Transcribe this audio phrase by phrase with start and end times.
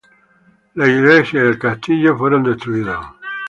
[0.73, 3.05] La iglesia y el castillo fueron destruidos.